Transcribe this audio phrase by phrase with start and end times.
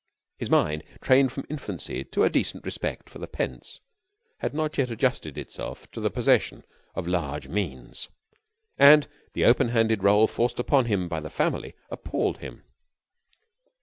[0.39, 3.81] His mind, trained from infancy to a decent respect for the pence,
[4.39, 6.63] had not yet adjusted itself to the possession
[6.95, 8.09] of large means;
[8.79, 12.63] and the open handed role forced upon him by the family appalled him.